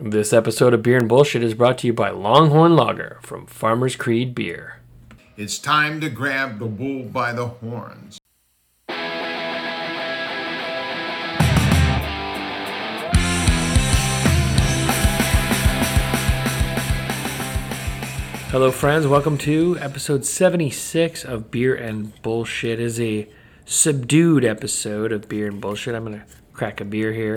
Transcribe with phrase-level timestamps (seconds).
[0.00, 3.96] This episode of Beer and Bullshit is brought to you by Longhorn Lager from Farmers
[3.96, 4.78] Creed Beer.
[5.36, 8.20] It's time to grab the bull by the horns.
[18.52, 19.08] Hello, friends.
[19.08, 22.78] Welcome to episode 76 of Beer and Bullshit.
[22.78, 23.28] It is a
[23.64, 25.96] subdued episode of Beer and Bullshit.
[25.96, 27.34] I'm going to crack a beer here.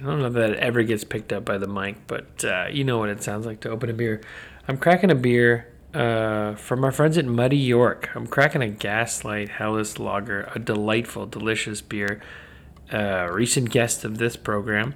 [0.00, 2.84] I don't know if that ever gets picked up by the mic, but uh, you
[2.84, 4.22] know what it sounds like to open a beer.
[4.66, 8.08] I'm cracking a beer uh, from our friends at Muddy York.
[8.14, 12.20] I'm cracking a Gaslight Helles Lager, a delightful, delicious beer.
[12.92, 14.94] Uh, recent guest of this program.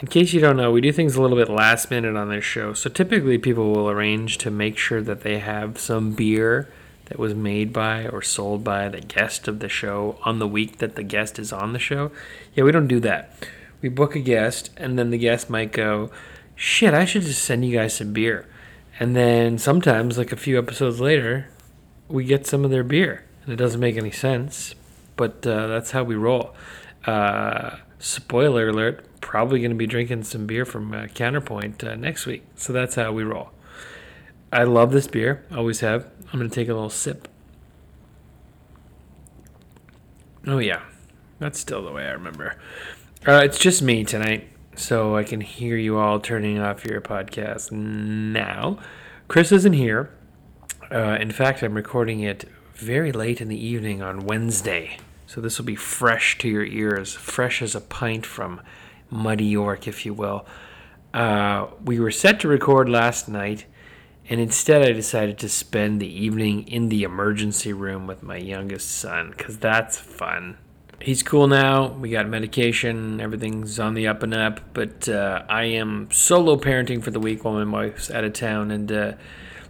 [0.00, 2.44] In case you don't know, we do things a little bit last minute on this
[2.44, 2.74] show.
[2.74, 6.68] So typically, people will arrange to make sure that they have some beer
[7.06, 10.78] that was made by or sold by the guest of the show on the week
[10.78, 12.10] that the guest is on the show.
[12.54, 13.48] Yeah, we don't do that.
[13.80, 16.10] We book a guest, and then the guest might go,
[16.54, 18.46] Shit, I should just send you guys some beer.
[18.98, 21.48] And then sometimes, like a few episodes later,
[22.08, 23.24] we get some of their beer.
[23.44, 24.74] And it doesn't make any sense,
[25.16, 26.54] but uh, that's how we roll.
[27.04, 32.26] Uh, spoiler alert, probably going to be drinking some beer from uh, Counterpoint uh, next
[32.26, 32.44] week.
[32.56, 33.50] So that's how we roll.
[34.52, 36.06] I love this beer, always have.
[36.32, 37.28] I'm going to take a little sip.
[40.46, 40.82] Oh, yeah,
[41.38, 42.56] that's still the way I remember.
[43.26, 47.72] Uh, it's just me tonight, so I can hear you all turning off your podcast
[47.72, 48.78] now.
[49.26, 50.14] Chris isn't here.
[50.92, 54.98] Uh, in fact, I'm recording it very late in the evening on Wednesday.
[55.26, 58.60] So this will be fresh to your ears, fresh as a pint from
[59.10, 60.46] Muddy York, if you will.
[61.12, 63.64] Uh, we were set to record last night,
[64.28, 68.88] and instead I decided to spend the evening in the emergency room with my youngest
[68.88, 70.58] son, because that's fun.
[71.00, 71.88] He's cool now.
[71.88, 73.20] We got medication.
[73.20, 74.60] Everything's on the up and up.
[74.72, 78.70] But uh, I am solo parenting for the week while my wife's out of town.
[78.70, 79.12] And uh,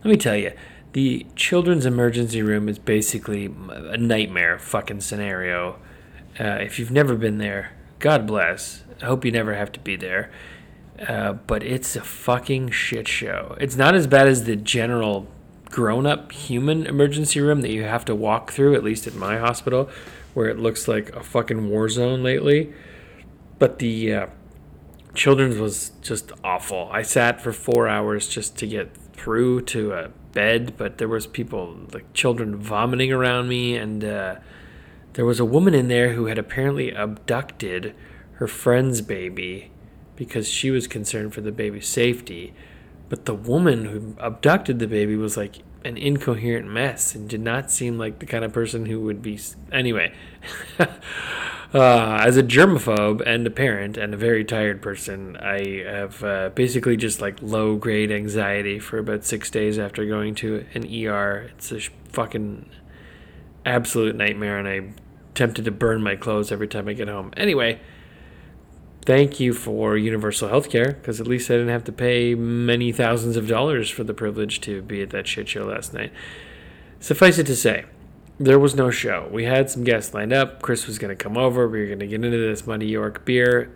[0.04, 0.52] let me tell you,
[0.92, 5.78] the children's emergency room is basically a nightmare fucking scenario.
[6.38, 8.84] Uh, if you've never been there, God bless.
[9.02, 10.30] I hope you never have to be there.
[11.06, 13.56] Uh, but it's a fucking shit show.
[13.60, 15.26] It's not as bad as the general
[15.70, 19.36] grown up human emergency room that you have to walk through, at least at my
[19.36, 19.90] hospital,
[20.36, 22.70] where it looks like a fucking war zone lately.
[23.58, 24.26] But the uh,
[25.14, 26.90] children's was just awful.
[26.92, 31.26] I sat for four hours just to get through to a bed, but there was
[31.26, 34.36] people, like children, vomiting around me, and uh,
[35.14, 37.94] there was a woman in there who had apparently abducted
[38.32, 39.70] her friend's baby
[40.16, 42.52] because she was concerned for the baby's safety.
[43.08, 47.70] But the woman who abducted the baby was like an incoherent mess and did not
[47.70, 49.38] seem like the kind of person who would be.
[49.72, 50.12] Anyway,
[50.78, 50.88] uh,
[51.72, 56.96] as a germaphobe and a parent and a very tired person, I have uh, basically
[56.96, 61.50] just like low grade anxiety for about six days after going to an ER.
[61.56, 61.80] It's a
[62.10, 62.68] fucking
[63.64, 64.96] absolute nightmare, and I'm
[65.34, 67.32] tempted to burn my clothes every time I get home.
[67.36, 67.80] Anyway
[69.06, 72.92] thank you for universal health care because at least I didn't have to pay many
[72.92, 76.12] thousands of dollars for the privilege to be at that shit show last night.
[76.98, 77.84] Suffice it to say,
[78.38, 79.28] there was no show.
[79.30, 80.60] We had some guests lined up.
[80.60, 81.68] Chris was going to come over.
[81.68, 83.72] We were going to get into this Muddy York beer.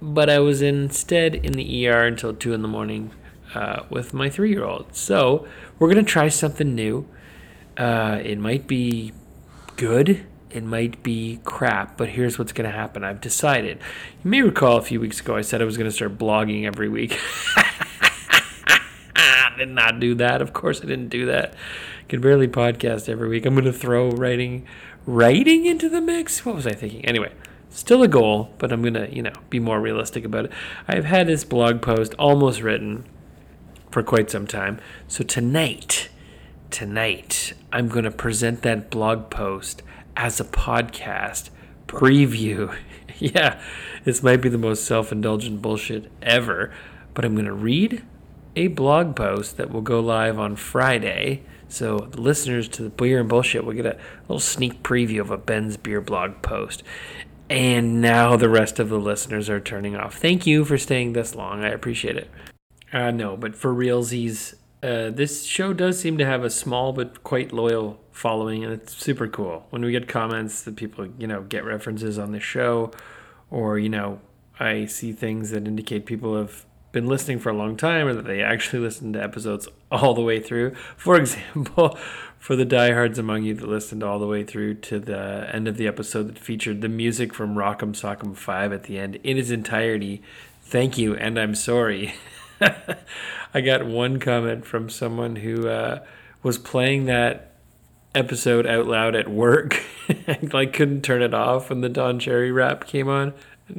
[0.00, 3.10] But I was instead in the ER until 2 in the morning
[3.54, 4.94] uh, with my three year old.
[4.94, 5.46] So
[5.78, 7.08] we're going to try something new.
[7.76, 9.12] Uh, it might be
[9.76, 10.24] good
[10.56, 13.04] it might be crap, but here's what's going to happen.
[13.04, 13.78] I've decided.
[14.24, 16.64] You may recall a few weeks ago I said I was going to start blogging
[16.64, 17.20] every week.
[19.16, 20.40] I did not do that.
[20.40, 21.52] Of course, I didn't do that.
[21.52, 23.44] I could barely podcast every week.
[23.44, 24.66] I'm going to throw writing
[25.04, 26.44] writing into the mix.
[26.44, 27.04] What was I thinking?
[27.04, 27.32] Anyway,
[27.68, 30.52] still a goal, but I'm going to, you know, be more realistic about it.
[30.88, 33.04] I've had this blog post almost written
[33.90, 34.80] for quite some time.
[35.06, 36.08] So tonight,
[36.70, 39.82] tonight, I'm going to present that blog post
[40.16, 41.50] as a podcast
[41.86, 42.74] preview.
[43.18, 43.60] yeah,
[44.04, 46.72] this might be the most self indulgent bullshit ever,
[47.14, 48.04] but I'm going to read
[48.56, 51.42] a blog post that will go live on Friday.
[51.68, 55.30] So the listeners to the beer and bullshit will get a little sneak preview of
[55.30, 56.82] a Ben's beer blog post.
[57.48, 60.16] And now the rest of the listeners are turning off.
[60.16, 61.62] Thank you for staying this long.
[61.62, 62.30] I appreciate it.
[62.92, 67.22] Uh, no, but for realsies, uh, this show does seem to have a small but
[67.24, 69.66] quite loyal following, and it's super cool.
[69.70, 72.90] When we get comments that people, you know, get references on the show,
[73.50, 74.20] or you know,
[74.60, 78.26] I see things that indicate people have been listening for a long time, or that
[78.26, 80.74] they actually listen to episodes all the way through.
[80.96, 81.98] For example,
[82.38, 85.78] for the diehards among you that listened all the way through to the end of
[85.78, 89.50] the episode that featured the music from Rock'em Sock'em Five at the end in its
[89.50, 90.22] entirety.
[90.62, 92.14] Thank you, and I'm sorry.
[93.54, 96.04] I got one comment from someone who uh,
[96.42, 97.52] was playing that
[98.14, 99.82] episode out loud at work
[100.26, 103.34] and like couldn't turn it off when the Don Cherry rap came on.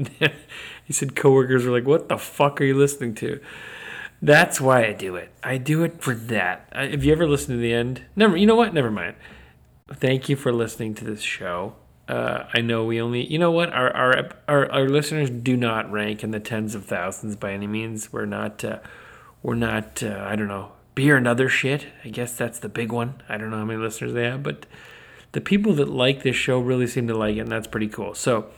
[0.83, 3.39] he said coworkers were like, "What the fuck are you listening to?"
[4.21, 5.31] That's why I do it.
[5.43, 6.67] I do it for that.
[6.71, 8.35] I, if you ever listened to the end, never.
[8.35, 8.73] You know what?
[8.73, 9.15] Never mind.
[9.93, 11.75] Thank you for listening to this show.
[12.07, 15.91] Uh, I know we only, you know what, our, our our our listeners do not
[15.91, 18.13] rank in the tens of thousands by any means.
[18.13, 18.79] We're not, uh,
[19.43, 20.01] we're not.
[20.01, 21.87] Uh, I don't know, beer and other shit.
[22.05, 23.21] I guess that's the big one.
[23.27, 24.65] I don't know how many listeners they have, but
[25.33, 28.13] the people that like this show really seem to like it, and that's pretty cool.
[28.13, 28.49] So,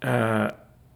[0.00, 0.50] uh,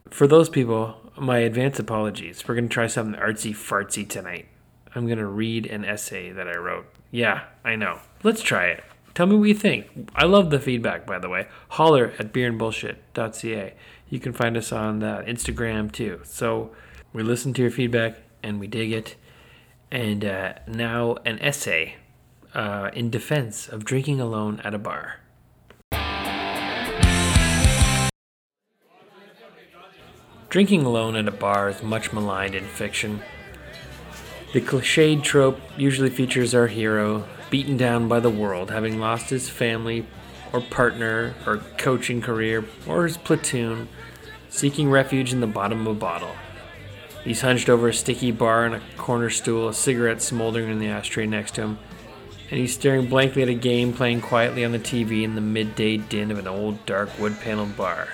[0.09, 2.47] for those people, my advance apologies.
[2.47, 4.47] We're gonna try something artsy fartsy tonight.
[4.95, 6.87] I'm gonna read an essay that I wrote.
[7.11, 7.99] Yeah, I know.
[8.23, 8.83] Let's try it.
[9.15, 10.09] Tell me what you think.
[10.15, 11.47] I love the feedback, by the way.
[11.69, 13.73] Holler at beerandbullshit.ca.
[14.09, 16.21] You can find us on uh, Instagram too.
[16.23, 16.71] So
[17.13, 19.15] we listen to your feedback and we dig it.
[19.91, 21.95] And uh, now an essay
[22.55, 25.19] uh, in defense of drinking alone at a bar.
[30.49, 33.21] Drinking alone at a bar is much maligned in fiction.
[34.53, 39.49] The cliched trope usually features our hero beaten down by the world, having lost his
[39.49, 40.05] family
[40.53, 43.89] or partner or coaching career or his platoon,
[44.49, 46.35] seeking refuge in the bottom of a bottle.
[47.23, 50.89] He's hunched over a sticky bar on a corner stool, a cigarette smoldering in the
[50.89, 51.79] ashtray next to him,
[52.51, 55.97] and he's staring blankly at a game playing quietly on the TV in the midday
[55.97, 58.09] din of an old dark wood paneled bar.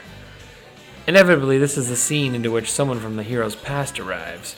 [1.05, 4.55] Inevitably, this is the scene into which someone from the hero's past arrives,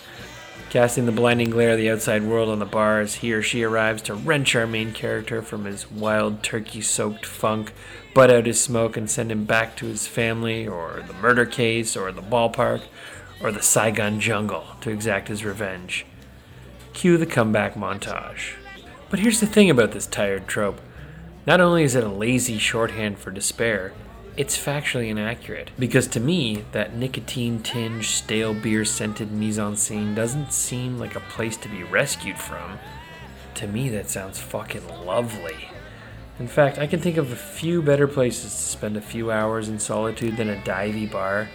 [0.71, 3.61] casting the blinding glare of the outside world on the bar as he or she
[3.61, 7.73] arrives to wrench our main character from his wild turkey soaked funk,
[8.13, 11.97] butt out his smoke, and send him back to his family, or the murder case,
[11.97, 12.83] or the ballpark,
[13.43, 16.05] or the Saigon jungle to exact his revenge.
[16.93, 18.53] Cue the comeback montage.
[19.09, 20.79] But here's the thing about this tired trope
[21.45, 23.91] not only is it a lazy shorthand for despair,
[24.41, 25.69] it's factually inaccurate.
[25.77, 31.15] Because to me, that nicotine tinged, stale beer scented mise en scene doesn't seem like
[31.15, 32.79] a place to be rescued from.
[33.53, 35.69] To me, that sounds fucking lovely.
[36.39, 39.69] In fact, I can think of a few better places to spend a few hours
[39.69, 41.47] in solitude than a divey bar.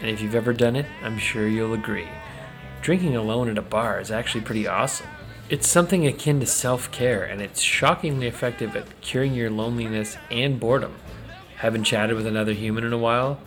[0.00, 2.08] And if you've ever done it, I'm sure you'll agree.
[2.80, 5.08] Drinking alone at a bar is actually pretty awesome.
[5.50, 10.58] It's something akin to self care, and it's shockingly effective at curing your loneliness and
[10.58, 10.94] boredom.
[11.56, 13.40] Haven't chatted with another human in a while?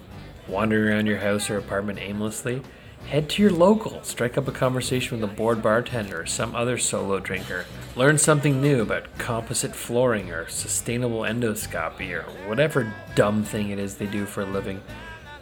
[0.47, 2.63] Wandering around your house or apartment aimlessly?
[3.06, 6.79] Head to your local, strike up a conversation with a bored bartender or some other
[6.79, 7.65] solo drinker.
[7.95, 13.95] Learn something new about composite flooring or sustainable endoscopy or whatever dumb thing it is
[13.95, 14.81] they do for a living.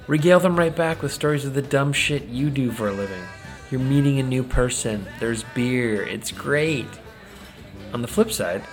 [0.06, 3.24] Regale them right back with stories of the dumb shit you do for a living.
[3.72, 6.88] You're meeting a new person, there's beer, it's great.
[7.94, 8.64] On the flip side,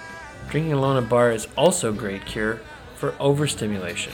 [0.48, 2.60] drinking alone at a bar is also a great cure
[2.94, 4.12] for overstimulation.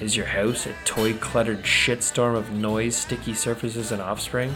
[0.00, 4.54] Is your house a toy cluttered shitstorm of noise, sticky surfaces, and offspring?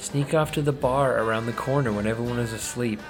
[0.00, 3.00] Sneak off to the bar around the corner when everyone is asleep.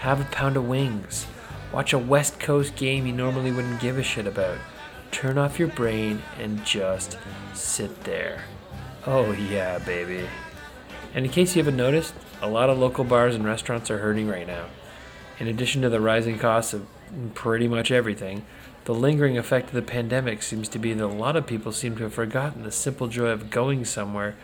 [0.00, 1.26] Have a pound of wings.
[1.72, 4.58] Watch a West Coast game you normally wouldn't give a shit about.
[5.10, 7.18] Turn off your brain and just
[7.54, 8.44] sit there.
[9.06, 10.28] Oh, yeah, baby.
[11.14, 14.28] And in case you haven't noticed, a lot of local bars and restaurants are hurting
[14.28, 14.66] right now.
[15.38, 16.86] In addition to the rising costs of
[17.34, 18.44] pretty much everything,
[18.86, 21.96] the lingering effect of the pandemic seems to be that a lot of people seem
[21.96, 24.36] to have forgotten the simple joy of going somewhere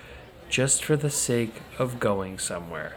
[0.49, 2.97] just for the sake of going somewhere.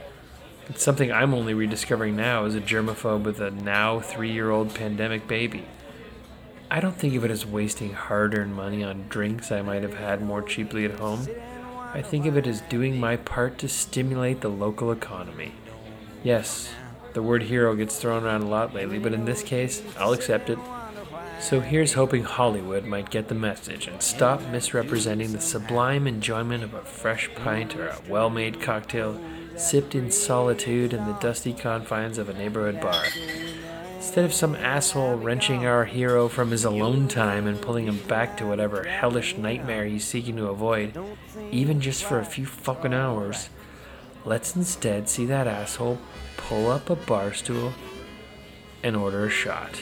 [0.68, 4.74] It's something I'm only rediscovering now as a germaphobe with a now three year old
[4.74, 5.68] pandemic baby.
[6.72, 9.94] I don't think of it as wasting hard earned money on drinks I might have
[9.94, 11.28] had more cheaply at home.
[11.94, 15.52] I think of it as doing my part to stimulate the local economy.
[16.24, 16.72] Yes,
[17.14, 20.50] the word hero gets thrown around a lot lately, but in this case, I'll accept
[20.50, 20.58] it.
[21.40, 26.74] So here's hoping Hollywood might get the message and stop misrepresenting the sublime enjoyment of
[26.74, 29.20] a fresh pint or a well made cocktail
[29.56, 33.06] sipped in solitude in the dusty confines of a neighborhood bar.
[33.98, 38.38] Instead of some asshole wrenching our hero from his alone time and pulling him back
[38.38, 40.98] to whatever hellish nightmare he's seeking to avoid,
[41.52, 43.50] even just for a few fucking hours,
[44.24, 46.00] let's instead see that asshole
[46.38, 47.74] pull up a bar stool
[48.84, 49.82] and order a shot.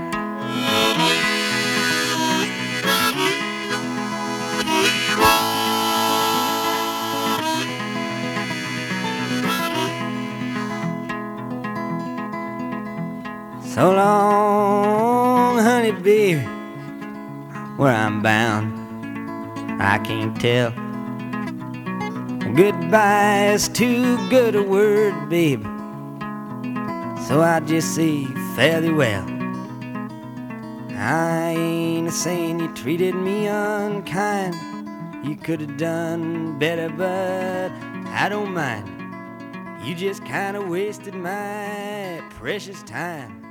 [13.81, 16.39] So long, honey, baby,
[17.77, 18.77] where I'm bound,
[19.81, 20.69] I can't tell.
[22.53, 25.63] Goodbye is too good a word, babe.
[27.27, 29.25] So I just say thee well.
[30.91, 34.53] I ain't saying you treated me unkind.
[35.25, 37.71] You could have done better, but
[38.11, 38.87] I don't mind.
[39.83, 43.50] You just kind of wasted my precious time.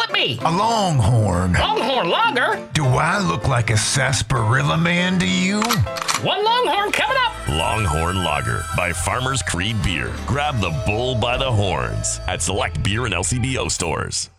[0.00, 0.08] What?
[0.08, 0.44] What'll it be?
[0.46, 1.52] A longhorn.
[1.52, 2.68] Longhorn lager?
[2.72, 5.60] Do I look like a sarsaparilla man to you?
[6.22, 7.48] One longhorn coming up.
[7.48, 10.10] Longhorn Lager by Farmers Creed Beer.
[10.26, 14.30] Grab the bull by the horns at select beer and LCBO stores.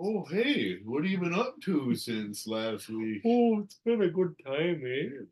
[0.00, 3.22] Oh, hey, what have you been up to since last week?
[3.24, 5.26] Oh, it's been a good time, eh?